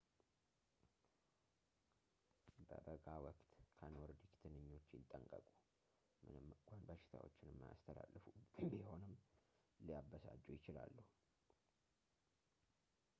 [2.67, 5.45] በበጋ ወቅት ከኖርዲክ ትንኞች ይጠንቀቁ
[6.23, 8.25] ምንም እንኳን በሽታዎችን የማያስተላለፉ
[8.73, 9.15] ቢሆንም
[9.85, 10.97] ሊያበሳጩ ይችላሉ